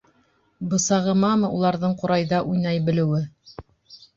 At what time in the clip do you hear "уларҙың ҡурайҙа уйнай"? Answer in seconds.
1.57-2.83